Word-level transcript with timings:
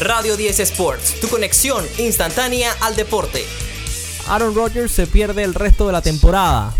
Radio 0.00 0.36
10 0.36 0.60
Sports, 0.60 1.20
tu 1.22 1.28
conexión 1.28 1.82
instantánea 1.96 2.70
al 2.82 2.94
deporte. 2.96 3.42
Aaron 4.28 4.54
Rodgers 4.54 4.92
se 4.92 5.06
pierde 5.06 5.42
el 5.42 5.54
resto 5.54 5.86
de 5.86 5.94
la 5.94 6.02
temporada. 6.02 6.74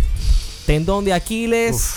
Tendón 0.67 1.07
de 1.07 1.15
Aquiles. 1.15 1.93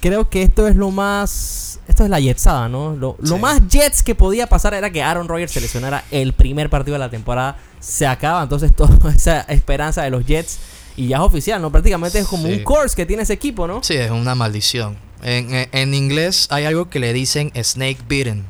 Creo 0.00 0.28
que 0.28 0.42
esto 0.42 0.66
es 0.66 0.74
lo 0.74 0.90
más. 0.90 1.78
Esto 1.86 2.02
es 2.02 2.10
la 2.10 2.20
jetsada, 2.20 2.68
¿no? 2.68 2.96
Lo, 2.96 3.16
más 3.38 3.60
jets 3.68 4.02
que 4.02 4.16
podía 4.16 4.48
pasar 4.48 4.74
era 4.74 4.90
que 4.90 5.00
Aaron 5.04 5.28
Rodgers 5.28 5.52
se 5.52 5.60
lesionara 5.60 6.04
el 6.10 6.32
primer 6.32 6.68
partido 6.68 6.94
de 6.94 6.98
la 6.98 7.10
temporada. 7.10 7.56
Se 7.78 8.04
acaba 8.08 8.42
entonces 8.42 8.72
toda 8.76 9.12
esa 9.14 9.42
esperanza 9.42 10.02
de 10.02 10.10
los 10.10 10.26
Jets. 10.26 10.58
Y 10.96 11.06
ya 11.06 11.18
es 11.18 11.22
oficial, 11.22 11.62
¿no? 11.62 11.70
Prácticamente 11.70 12.18
es 12.18 12.26
como 12.26 12.48
Sí. 12.48 12.54
un 12.54 12.64
course 12.64 12.96
que 12.96 13.06
tiene 13.06 13.22
ese 13.22 13.34
equipo, 13.34 13.68
¿no? 13.68 13.84
Sí, 13.84 13.94
es 13.94 14.10
una 14.10 14.34
maldición. 14.34 14.98
En, 15.22 15.54
en- 15.54 15.68
en 15.70 15.94
inglés 15.94 16.48
hay 16.50 16.64
algo 16.64 16.90
que 16.90 16.98
le 16.98 17.12
dicen 17.12 17.52
snake 17.62 17.98
bitten, 18.08 18.44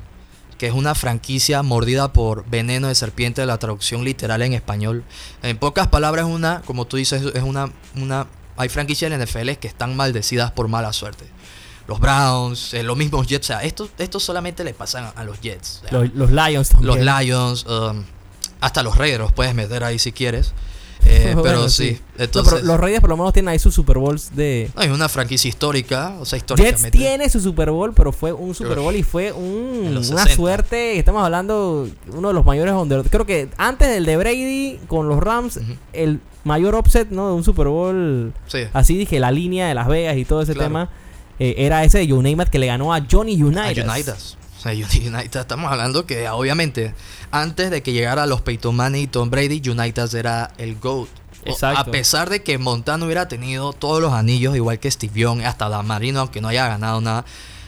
que 0.61 0.67
es 0.67 0.75
una 0.75 0.95
franquicia 0.95 1.63
mordida 1.63 2.13
por 2.13 2.45
veneno 2.45 2.89
de 2.89 2.95
serpiente, 2.95 3.47
la 3.47 3.57
traducción 3.57 4.05
literal 4.05 4.43
en 4.43 4.53
español. 4.53 5.05
En 5.43 5.57
pocas 5.57 5.89
palabras, 5.89 6.27
una, 6.27 6.61
como 6.67 6.85
tú 6.85 6.99
dices, 6.99 7.23
es 7.35 7.43
una, 7.43 7.73
una 7.97 8.27
hay 8.59 8.69
franquicias 8.69 9.11
en 9.11 9.23
NFL 9.23 9.53
que 9.53 9.69
están 9.69 9.97
maldecidas 9.97 10.51
por 10.51 10.69
mala 10.69 10.93
suerte. 10.93 11.25
Los 11.89 11.99
Browns, 11.99 12.75
eh, 12.75 12.83
los 12.83 12.95
mismos 12.95 13.27
Jets, 13.27 13.47
o 13.47 13.49
sea, 13.55 13.63
esto, 13.63 13.89
esto 13.97 14.21
solamente 14.21 14.63
le 14.63 14.75
pasan 14.75 15.11
a, 15.17 15.25
los 15.25 15.41
Jets. 15.41 15.81
o 15.87 15.89
sea, 15.89 15.99
Los, 15.99 16.13
los 16.13 16.31
Lions 16.31 16.69
también. 16.69 17.07
los 17.07 17.23
Lions, 17.23 17.65
um, 17.65 18.05
hasta 18.61 18.83
los 18.83 18.99
Raiders 18.99 19.33
puedes 19.33 19.55
meter 19.55 19.83
ahí 19.83 19.99
si 19.99 20.13
quieres. 20.13 20.53
Eh, 21.05 21.21
Bueno, 21.35 21.43
pero 21.43 21.69
sí, 21.69 21.99
No, 22.19 22.25
entonces... 22.25 22.55
pero 22.55 22.67
los 22.67 22.81
Raiders 22.81 23.01
por 23.01 23.11
lo 23.11 23.17
menos 23.17 23.33
tienen 23.33 23.49
ahí 23.51 23.59
sus 23.59 23.75
Super 23.75 23.99
Bowls 23.99 24.35
de. 24.35 24.71
no, 24.75 24.83
es 24.83 24.91
una 24.91 25.09
franquicia 25.09 25.49
histórica, 25.49 26.17
o 26.21 26.25
sea, 26.25 26.39
Jets 26.39 26.51
históricamente. 26.53 26.91
tiene 26.99 27.29
su 27.31 27.41
Super 27.41 27.71
Bowl, 27.71 27.93
pero 27.95 28.13
fue 28.13 28.33
un 28.33 28.55
Super. 28.55 28.79
Bowl 28.79 28.95
y 28.97 29.03
fue 29.03 29.33
un- 29.33 29.89
una 29.91 30.01
60. 30.03 30.35
suerte. 30.35 30.99
Estamos 30.99 31.23
hablando 31.25 31.89
uno 32.13 32.29
de 32.29 32.35
los 32.35 32.45
mayores 32.45 32.75
under- 32.75 33.03
Creo 33.09 33.27
que 33.27 33.49
antes 33.57 33.89
del 33.89 34.05
de 34.07 34.17
Brady 34.17 34.79
con 34.89 35.09
los 35.09 35.19
Rams, 35.21 35.61
el 35.93 36.21
mayor 36.45 36.75
upset 36.75 37.11
¿no? 37.11 37.29
de 37.29 37.35
un 37.35 37.45
Super 37.45 37.69
Bowl. 37.69 38.33
Sí. 38.47 38.61
Así 38.73 38.97
dije, 38.97 39.21
la 39.21 39.31
línea 39.31 39.69
de 39.69 39.75
Las 39.75 39.89
Vegas 39.89 40.17
y 40.17 40.25
todo 40.25 40.43
ese 40.43 40.53
Claro. 40.55 40.69
tema. 40.69 40.89
eh, 41.39 41.55
era 41.65 41.85
ese 41.85 41.99
de 41.99 42.09
Joe 42.11 42.23
Namath 42.23 42.49
que 42.51 42.59
le 42.59 42.67
ganó 42.67 42.93
a 42.93 43.01
Johnny 43.11 43.41
A 43.41 43.45
United. 43.47 43.87
O 44.61 44.63
sea, 44.63 44.73
United, 44.75 45.41
estamos 45.41 45.73
hablando 45.73 46.05
que 46.05 46.29
obviamente 46.29 46.95
antes 47.31 47.71
de 47.71 47.83
que 47.83 47.93
llegara 47.93 48.27
los 48.27 48.43
Peyton 48.43 48.77
Manning 48.77 49.05
y 49.05 49.07
Tom 49.07 49.31
Brady, 49.31 49.63
United 49.69 50.15
era 50.15 50.53
el 50.59 50.77
GOAT. 50.77 51.09
Exacto. 51.47 51.81
A 51.81 51.85
pesar 51.87 52.29
de 52.29 52.43
que 52.43 52.59
Montana 52.59 53.07
hubiera 53.07 53.27
tenido 53.27 53.73
todos 53.73 54.03
los 54.03 54.13
anillos, 54.13 54.55
igual 54.55 54.79
que 54.79 54.91
Steve 54.91 55.19
Young, 55.19 55.43
hasta 55.43 55.71
Dan 55.71 55.87
Marino, 55.87 56.21
aunque 56.21 56.43
no 56.43 56.49
haya 56.49 56.69
ganado 56.69 57.01
nada, 57.01 57.25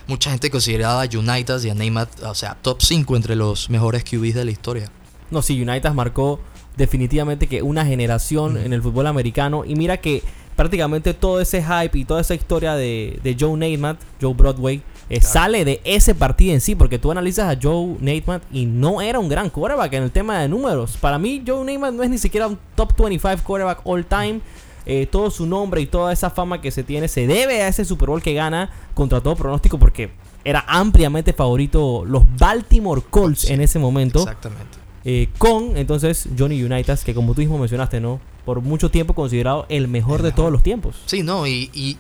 mucha 0.06 0.30
gente 0.30 0.50
consideraba 0.50 1.02
a 1.02 1.06
United 1.06 1.62
y 1.62 1.70
a 1.70 1.74
Neymar, 1.74 2.08
o 2.24 2.34
sea, 2.34 2.58
top 2.60 2.82
5 2.82 3.16
entre 3.16 3.36
los 3.36 3.70
mejores 3.70 4.04
QBs 4.04 4.34
de 4.34 4.44
la 4.44 4.50
historia. 4.50 4.90
No, 5.30 5.40
sí, 5.40 5.60
United 5.60 5.92
marcó 5.92 6.40
definitivamente 6.76 7.46
que 7.46 7.62
una 7.62 7.86
generación 7.86 8.58
en 8.58 8.74
el 8.74 8.82
fútbol 8.82 9.06
americano. 9.06 9.64
Y 9.64 9.76
mira 9.76 9.96
que 9.96 10.22
prácticamente 10.62 11.12
todo 11.14 11.40
ese 11.40 11.62
hype 11.62 11.98
y 11.98 12.04
toda 12.04 12.20
esa 12.20 12.34
historia 12.34 12.74
de, 12.74 13.18
de 13.22 13.36
Joe 13.38 13.56
Namath, 13.56 13.98
Joe 14.20 14.32
Broadway, 14.34 14.76
eh, 15.10 15.18
Claro. 15.18 15.28
sale 15.32 15.64
de 15.64 15.80
ese 15.84 16.14
partido 16.14 16.54
en 16.54 16.60
sí. 16.60 16.74
Porque 16.74 16.98
tú 16.98 17.10
analizas 17.10 17.54
a 17.54 17.58
Joe 17.60 17.96
Namath 18.00 18.42
y 18.52 18.64
no 18.66 19.02
era 19.02 19.18
un 19.18 19.28
gran 19.28 19.50
quarterback 19.50 19.92
en 19.94 20.04
el 20.04 20.10
tema 20.10 20.38
de 20.40 20.48
números. 20.48 20.96
Para 21.00 21.18
mí, 21.18 21.42
Joe 21.46 21.64
Namath 21.64 21.92
no 21.94 22.02
es 22.02 22.10
ni 22.10 22.18
siquiera 22.18 22.46
un 22.46 22.58
top 22.76 22.92
25 22.96 23.42
quarterback 23.44 23.80
all 23.84 24.04
time. 24.06 24.40
Eh, 24.86 25.06
todo 25.10 25.30
su 25.30 25.46
nombre 25.46 25.80
y 25.80 25.86
toda 25.86 26.12
esa 26.12 26.28
fama 26.30 26.60
que 26.60 26.70
se 26.72 26.82
tiene 26.82 27.06
se 27.08 27.26
debe 27.28 27.62
a 27.62 27.68
ese 27.68 27.84
Super 27.84 28.08
Bowl 28.08 28.20
que 28.22 28.34
gana 28.34 28.68
contra 28.94 29.20
todo 29.20 29.36
pronóstico 29.36 29.78
porque 29.78 30.10
era 30.44 30.64
ampliamente 30.66 31.32
favorito 31.32 32.04
los 32.04 32.24
Baltimore 32.36 33.00
Colts 33.08 33.42
Sí, 33.42 33.52
en 33.52 33.60
ese 33.60 33.78
momento. 33.78 34.18
Exactamente. 34.20 34.78
Eh, 35.04 35.28
con 35.38 35.76
entonces 35.76 36.28
Johnny 36.38 36.62
Unitas, 36.64 37.04
que 37.04 37.14
como 37.14 37.32
tú 37.34 37.40
mismo 37.42 37.58
mencionaste, 37.58 38.00
¿no? 38.00 38.18
Por 38.44 38.60
mucho 38.60 38.90
tiempo 38.90 39.14
considerado 39.14 39.66
el 39.68 39.86
mejor 39.88 40.22
de 40.22 40.32
todos 40.32 40.50
los 40.50 40.62
tiempos. 40.62 40.96
Sí, 41.06 41.22
no, 41.22 41.46
y, 41.46 41.70
y 41.72 41.96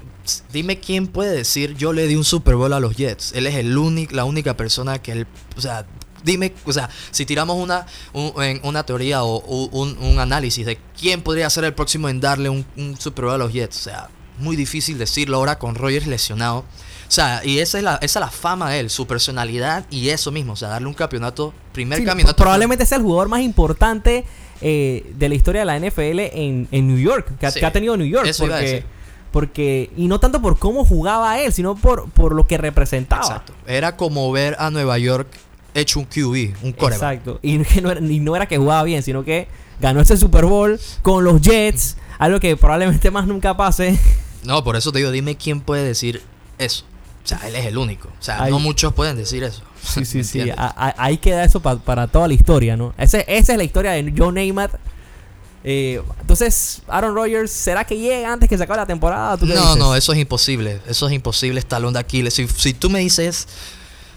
dime 0.52 0.78
quién 0.80 1.06
puede 1.06 1.30
decir 1.36 1.76
yo 1.76 1.92
le 1.92 2.06
di 2.08 2.16
un 2.16 2.24
Super 2.24 2.56
Bowl 2.56 2.72
a 2.72 2.80
los 2.80 2.96
Jets. 2.96 3.32
Él 3.34 3.46
es 3.46 3.54
el 3.54 3.76
único, 3.78 4.14
la 4.14 4.24
única 4.24 4.56
persona 4.56 5.00
que 5.00 5.12
él, 5.12 5.26
o 5.56 5.60
sea, 5.60 5.86
dime, 6.24 6.52
o 6.64 6.72
sea, 6.72 6.90
si 7.12 7.26
tiramos 7.26 7.56
una, 7.56 7.86
un- 8.12 8.32
una 8.64 8.82
teoría 8.84 9.22
o 9.24 9.38
un 9.38 10.18
análisis 10.18 10.66
de 10.66 10.78
quién 10.98 11.22
podría 11.22 11.48
ser 11.50 11.64
el 11.64 11.74
próximo 11.74 12.08
en 12.08 12.20
darle 12.20 12.48
un, 12.48 12.64
un 12.76 12.96
Super 12.98 13.26
Bowl 13.26 13.34
a 13.34 13.38
los 13.38 13.52
Jets, 13.52 13.78
o 13.78 13.82
sea, 13.90 14.08
muy 14.42 14.56
difícil 14.56 14.98
decirlo 14.98 15.38
ahora 15.38 15.58
con 15.58 15.74
Rogers 15.74 16.06
lesionado. 16.06 16.58
O 16.58 17.14
sea, 17.14 17.42
y 17.44 17.58
esa 17.58 17.78
es 17.78 17.84
la, 17.84 17.94
esa 17.96 18.18
es 18.20 18.24
la 18.24 18.30
fama 18.30 18.70
de 18.70 18.80
él, 18.80 18.90
su 18.90 19.06
personalidad 19.06 19.84
y 19.90 20.08
eso 20.08 20.30
mismo, 20.32 20.54
o 20.54 20.56
sea, 20.56 20.68
darle 20.68 20.88
un 20.88 20.94
campeonato, 20.94 21.52
primer 21.72 21.98
Sí, 21.98 22.04
campeonato. 22.04 22.36
probablemente 22.36 22.86
sea 22.86 22.96
el 22.98 23.04
jugador 23.04 23.28
más 23.28 23.40
importante 23.42 24.24
eh, 24.62 25.12
de 25.18 25.28
la 25.28 25.34
historia 25.34 25.60
de 25.60 25.64
la 25.66 25.78
NFL 25.78 26.20
en, 26.20 26.68
en 26.70 26.88
New 26.88 26.98
York, 26.98 27.30
que, 27.38 27.46
ha- 27.46 27.50
Sí, 27.50 27.60
que 27.60 27.66
ha 27.66 27.72
tenido 27.72 27.96
New 27.98 28.06
York. 28.06 28.26
eso 28.26 28.46
iba 28.46 28.54
a 28.54 28.58
porque, 28.58 28.70
decir. 28.72 28.86
porque, 29.30 29.90
y 29.96 30.06
no 30.06 30.20
tanto 30.20 30.40
por 30.40 30.58
cómo 30.58 30.86
jugaba 30.86 31.38
él, 31.40 31.52
sino 31.52 31.74
por, 31.74 32.08
por 32.10 32.34
lo 32.34 32.46
que 32.46 32.56
representaba. 32.56 33.22
Exacto. 33.22 33.52
Era 33.66 33.96
como 33.96 34.32
ver 34.32 34.56
a 34.58 34.70
Nueva 34.70 34.96
York 34.98 35.28
hecho 35.74 35.98
un 36.00 36.06
QB, 36.06 36.64
un 36.64 36.72
quarterback. 36.72 36.92
Exacto. 37.18 37.38
Y 37.42 37.58
que 37.64 37.82
no 37.82 37.90
era, 37.90 38.00
y 38.00 38.20
no 38.20 38.34
era 38.36 38.46
que 38.46 38.56
jugaba 38.56 38.84
bien, 38.84 39.02
sino 39.02 39.22
que 39.22 39.48
ganó 39.80 40.00
ese 40.00 40.16
Super 40.16 40.46
Bowl 40.46 40.80
con 41.02 41.24
los 41.24 41.42
Jets, 41.42 41.98
algo 42.18 42.40
que 42.40 42.56
probablemente 42.56 43.10
más 43.10 43.26
nunca 43.26 43.54
pase. 43.56 43.98
No, 44.42 44.64
por 44.64 44.76
eso 44.76 44.92
te 44.92 44.98
digo, 44.98 45.10
dime 45.10 45.36
quién 45.36 45.60
puede 45.60 45.84
decir 45.84 46.22
eso. 46.58 46.84
O 47.24 47.28
sea, 47.28 47.38
él 47.46 47.54
es 47.54 47.66
el 47.66 47.78
único. 47.78 48.08
O 48.08 48.22
sea, 48.22 48.42
Ahí- 48.42 48.50
no 48.50 48.58
muchos 48.58 48.92
pueden 48.94 49.16
decir 49.16 49.44
eso. 49.44 49.62
Sí, 49.82 50.04
sí, 50.04 50.18
¿Me 50.18 50.24
sí. 50.24 50.38
entiendes? 50.40 50.56
A- 50.58 50.88
a- 50.88 50.94
ahí 51.04 51.18
queda 51.18 51.44
eso 51.44 51.60
pa- 51.60 51.76
para 51.78 52.06
toda 52.08 52.26
la 52.28 52.34
historia, 52.34 52.76
¿no? 52.76 52.94
Ese- 52.98 53.24
esa 53.28 53.52
es 53.52 53.58
la 53.58 53.64
historia 53.64 53.92
de 53.92 54.12
Joe 54.16 54.32
Namath. 54.32 54.72
Eh, 55.64 56.02
entonces, 56.20 56.82
Aaron 56.88 57.14
Rodgers, 57.14 57.52
¿será 57.52 57.84
que 57.84 57.96
llega 57.96 58.32
antes 58.32 58.48
que 58.48 58.58
se 58.58 58.64
acabe 58.64 58.78
la 58.80 58.86
temporada? 58.86 59.36
¿Tú 59.36 59.46
qué 59.46 59.54
No, 59.54 59.60
dices? 59.62 59.76
no, 59.76 59.94
eso 59.94 60.12
es 60.12 60.18
imposible. 60.18 60.80
Eso 60.88 61.06
es 61.06 61.12
imposible, 61.12 61.60
es 61.60 61.66
talón 61.66 61.92
de 61.92 62.00
Aquiles. 62.00 62.34
Si, 62.34 62.48
si 62.48 62.74
tú 62.74 62.90
me 62.90 62.98
dices 62.98 63.46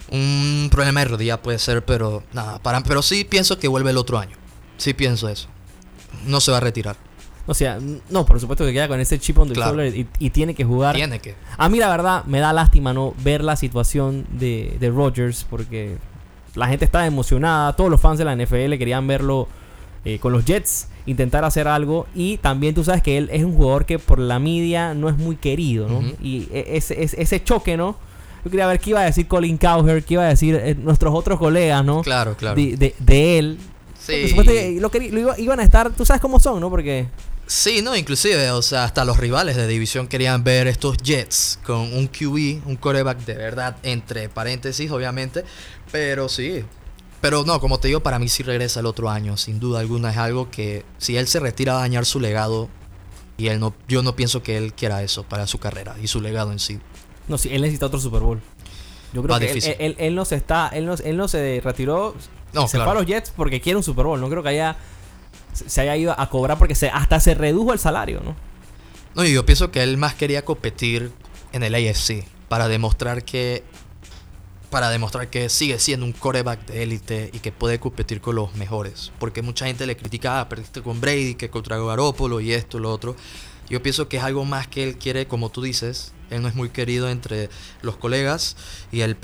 un 0.09 0.69
problema 0.71 1.01
de 1.01 1.05
rodilla 1.07 1.41
puede 1.41 1.59
ser, 1.59 1.85
pero 1.85 2.23
nada, 2.33 2.57
para, 2.59 2.81
pero 2.81 3.01
sí 3.03 3.23
pienso 3.23 3.59
que 3.59 3.67
vuelve 3.67 3.91
el 3.91 3.97
otro 3.97 4.17
año. 4.17 4.35
Sí 4.77 4.93
pienso 4.95 5.29
eso. 5.29 5.47
No 6.25 6.41
se 6.41 6.49
va 6.49 6.57
a 6.57 6.61
retirar. 6.61 6.95
O 7.47 7.53
sea, 7.53 7.79
no, 8.09 8.25
por 8.25 8.39
supuesto 8.39 8.65
que 8.65 8.73
queda 8.73 8.87
con 8.87 8.99
ese 8.99 9.19
chip 9.19 9.37
on 9.37 9.47
the 9.47 9.53
Claro. 9.53 9.71
shoulder 9.75 9.95
y, 9.95 10.07
y 10.19 10.29
tiene 10.31 10.55
que 10.55 10.63
jugar. 10.63 10.95
Tiene 10.95 11.19
que. 11.19 11.35
A 11.57 11.69
mí, 11.69 11.77
la 11.77 11.89
verdad, 11.89 12.23
me 12.25 12.39
da 12.39 12.53
lástima 12.53 12.93
no 12.93 13.13
ver 13.23 13.43
la 13.43 13.55
situación 13.55 14.25
de, 14.31 14.75
de 14.79 14.89
Rodgers 14.89 15.45
porque 15.49 15.97
la 16.55 16.67
gente 16.67 16.85
estaba 16.85 17.05
emocionada. 17.05 17.75
Todos 17.75 17.91
los 17.91 18.01
fans 18.01 18.17
de 18.17 18.25
la 18.25 18.35
NFL 18.35 18.77
querían 18.77 19.05
verlo 19.05 19.47
eh, 20.05 20.17
con 20.19 20.31
los 20.33 20.43
Jets, 20.45 20.87
intentar 21.05 21.43
hacer 21.45 21.67
algo. 21.67 22.07
Y 22.15 22.37
también 22.37 22.73
tú 22.73 22.83
sabes 22.83 23.03
que 23.03 23.17
él 23.17 23.29
es 23.31 23.43
un 23.43 23.55
jugador 23.55 23.85
que 23.85 23.99
por 23.99 24.17
la 24.19 24.39
media 24.39 24.93
no 24.95 25.07
es 25.09 25.17
muy 25.17 25.35
querido, 25.35 25.87
¿no? 25.87 26.01
Y 26.21 26.47
e- 26.51 26.77
ese, 26.77 27.03
ese, 27.03 27.21
ese 27.21 27.43
choque, 27.43 27.77
¿no? 27.77 27.95
Yo 28.43 28.51
quería 28.51 28.67
ver 28.67 28.79
qué 28.79 28.91
iba 28.91 29.01
a 29.01 29.05
decir 29.05 29.27
Colin 29.27 29.57
Cowher, 29.57 30.03
qué 30.03 30.15
iba 30.15 30.23
a 30.23 30.27
decir 30.29 30.55
eh, 30.55 30.75
nuestros 30.79 31.13
otros 31.13 31.37
colegas, 31.39 31.83
¿no? 31.85 32.01
Claro, 32.01 32.35
claro. 32.37 32.55
De, 32.55 32.75
de- 32.77 32.95
de 32.99 33.37
él. 33.39 33.57
Por 33.57 34.13
Sí. 34.15 34.27
supuesto 34.29 34.51
que 34.51 34.77
lo 34.79 34.91
querí- 34.91 35.09
lo 35.09 35.19
iba- 35.19 35.39
iban 35.39 35.59
a 35.59 35.63
estar, 35.63 35.89
tú 35.91 36.05
sabes 36.05 36.21
cómo 36.21 36.39
son, 36.39 36.59
¿no? 36.59 36.69
Porque 36.69 37.07
Sí, 37.47 37.81
no, 37.83 37.95
inclusive, 37.95 38.49
o 38.51 38.61
sea, 38.63 38.85
hasta 38.85 39.05
los 39.05 39.17
rivales 39.17 39.55
de 39.55 39.67
división 39.67 40.07
querían 40.07 40.43
ver 40.43 40.65
estos 40.67 40.97
Jets 40.97 41.59
con 41.63 41.77
un 41.93 42.07
QB, 42.07 42.65
un 42.67 42.75
quarterback 42.75 43.19
de 43.19 43.35
verdad, 43.35 43.77
entre 43.83 44.29
paréntesis, 44.29 44.89
obviamente, 44.89 45.43
pero 45.91 46.27
sí. 46.27 46.63
Pero 47.21 47.43
no, 47.43 47.59
como 47.59 47.79
te 47.79 47.87
digo, 47.87 48.01
para 48.01 48.17
mí 48.19 48.29
sí 48.29 48.41
regresa 48.43 48.79
el 48.79 48.87
otro 48.87 49.09
año, 49.11 49.37
sin 49.37 49.59
duda 49.59 49.79
alguna, 49.79 50.09
es 50.11 50.17
algo 50.17 50.49
que 50.49 50.83
si 50.97 51.17
él 51.17 51.27
se 51.27 51.39
retira 51.39 51.73
va 51.73 51.79
a 51.79 51.81
dañar 51.81 52.05
su 52.05 52.19
legado 52.19 52.67
y 53.37 53.47
él 53.47 53.59
no, 53.59 53.75
yo 53.87 54.01
no 54.01 54.15
pienso 54.15 54.41
que 54.41 54.57
él 54.57 54.73
quiera 54.73 55.03
eso 55.03 55.23
para 55.23 55.45
su 55.45 55.59
carrera 55.59 55.95
y 56.01 56.07
su 56.07 56.21
legado 56.21 56.51
en 56.51 56.59
sí. 56.59 56.79
No, 57.27 57.37
sí, 57.37 57.49
él 57.51 57.61
necesita 57.61 57.85
otro 57.87 57.99
Super 57.99 58.21
Bowl. 58.21 58.41
Yo 59.13 59.21
creo 59.21 59.33
Va 59.33 59.39
que 59.39 59.51
él, 59.51 59.75
él- 59.79 59.95
él 59.99 60.15
no 60.15 60.25
se 60.25 60.35
está, 60.35 60.69
él 60.69 60.85
no, 60.85 60.95
él 60.95 61.15
no 61.17 61.27
se 61.27 61.61
retiró, 61.63 62.15
No, 62.53 62.67
se 62.67 62.77
claro. 62.77 62.91
fue 62.91 62.97
a 62.97 63.01
los 63.01 63.07
Jets 63.07 63.31
porque 63.35 63.61
quiere 63.61 63.77
un 63.77 63.83
Super 63.83 64.05
Bowl. 64.05 64.19
No 64.19 64.29
creo 64.29 64.41
que 64.43 64.49
haya 64.49 64.75
se 65.55 65.81
haya 65.81 65.95
ido 65.95 66.19
a 66.19 66.29
cobrar 66.29 66.57
porque 66.57 66.75
se, 66.75 66.89
hasta 66.89 67.19
se 67.19 67.33
redujo 67.33 67.73
el 67.73 67.79
salario, 67.79 68.21
¿no? 68.23 68.35
No, 69.15 69.23
yo 69.23 69.45
pienso 69.45 69.71
que 69.71 69.81
él 69.81 69.97
más 69.97 70.13
quería 70.13 70.43
competir 70.43 71.11
en 71.53 71.63
el 71.63 71.73
AFC 71.73 72.25
para 72.49 72.67
demostrar 72.67 73.23
que 73.23 73.63
para 74.69 74.89
demostrar 74.89 75.29
que 75.29 75.47
sigue 75.47 75.79
siendo 75.79 76.05
un 76.05 76.11
quarterback 76.11 76.65
de 76.65 76.83
élite 76.83 77.29
y 77.31 77.39
que 77.39 77.53
puede 77.53 77.79
competir 77.79 78.19
con 78.19 78.35
los 78.35 78.55
mejores. 78.55 79.13
Porque 79.19 79.41
mucha 79.41 79.67
gente 79.67 79.87
le 79.87 79.95
critica, 79.95 80.41
ah, 80.41 80.49
perdiste 80.49 80.81
con 80.81 80.99
Brady, 80.99 81.35
que 81.35 81.49
contra 81.49 81.77
Garoppolo 81.77 82.41
y 82.41 82.51
esto, 82.51 82.77
lo 82.77 82.91
otro. 82.91 83.15
Yo 83.69 83.81
pienso 83.81 84.07
que 84.07 84.17
es 84.17 84.23
algo 84.23 84.45
más 84.45 84.67
que 84.67 84.83
él 84.83 84.97
quiere, 84.97 85.27
como 85.27 85.49
tú 85.49 85.61
dices, 85.61 86.13
él 86.29 86.41
no 86.41 86.47
es 86.47 86.55
muy 86.55 86.69
querido 86.69 87.09
entre 87.09 87.49
los 87.81 87.97
colegas 87.97 88.55
y, 88.91 89.01
el, 89.01 89.15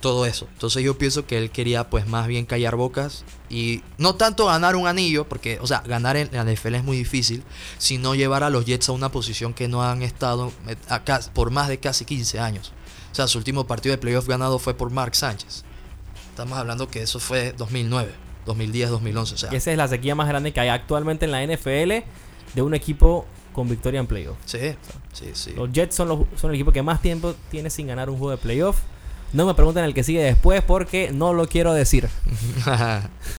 todo 0.00 0.26
eso. 0.26 0.48
Entonces 0.52 0.82
yo 0.82 0.98
pienso 0.98 1.26
que 1.26 1.38
él 1.38 1.50
quería 1.50 1.88
pues 1.90 2.06
más 2.06 2.26
bien 2.26 2.46
callar 2.46 2.76
bocas 2.76 3.24
y 3.48 3.82
no 3.96 4.14
tanto 4.14 4.46
ganar 4.46 4.76
un 4.76 4.86
anillo, 4.86 5.28
porque, 5.28 5.58
o 5.60 5.66
sea, 5.66 5.80
ganar 5.80 6.16
en 6.16 6.28
la 6.32 6.44
NFL 6.44 6.76
es 6.76 6.84
muy 6.84 6.96
difícil, 6.96 7.42
sino 7.78 8.14
llevar 8.14 8.42
a 8.42 8.50
los 8.50 8.64
Jets 8.64 8.88
a 8.88 8.92
una 8.92 9.10
posición 9.10 9.54
que 9.54 9.68
no 9.68 9.82
han 9.82 10.02
estado 10.02 10.52
eh, 10.66 10.76
acá 10.88 11.20
por 11.32 11.50
más 11.50 11.68
de 11.68 11.78
casi 11.78 12.04
15 12.04 12.38
años. 12.40 12.72
O 13.12 13.14
sea, 13.14 13.26
su 13.26 13.38
último 13.38 13.66
partido 13.66 13.94
de 13.94 13.98
playoff 13.98 14.28
ganado 14.28 14.58
fue 14.58 14.74
por 14.74 14.90
Mark 14.90 15.14
Sánchez. 15.14 15.64
Estamos 16.30 16.58
hablando 16.58 16.88
que 16.88 17.02
eso 17.02 17.18
fue 17.18 17.52
2009. 17.52 18.12
2010, 18.46 18.90
2011. 18.90 19.34
O 19.34 19.38
sea, 19.38 19.50
Esa 19.50 19.72
es 19.72 19.76
la 19.76 19.88
sequía 19.88 20.14
más 20.14 20.26
grande 20.26 20.52
que 20.52 20.60
hay 20.60 20.68
actualmente 20.68 21.26
en 21.26 21.32
la 21.32 21.44
NFL 21.44 22.04
de 22.54 22.62
un 22.62 22.74
equipo 22.74 23.26
con 23.58 23.68
victoria 23.68 23.98
en 23.98 24.06
playoff. 24.06 24.36
sí, 24.44 24.76
sí, 25.12 25.30
sí. 25.32 25.52
Los 25.56 25.72
Jets 25.72 25.96
son, 25.96 26.06
los, 26.06 26.20
son 26.36 26.50
el 26.50 26.54
equipo 26.54 26.70
que 26.70 26.80
más 26.80 27.02
tiempo 27.02 27.34
tiene 27.50 27.70
sin 27.70 27.88
ganar 27.88 28.08
un 28.08 28.16
juego 28.16 28.30
de 28.30 28.36
playoff. 28.36 28.78
No 29.32 29.46
me 29.46 29.54
pregunten 29.54 29.82
el 29.82 29.94
que 29.94 30.04
sigue 30.04 30.22
después 30.22 30.62
porque 30.62 31.10
no 31.10 31.32
lo 31.34 31.48
quiero 31.48 31.74
decir. 31.74 32.08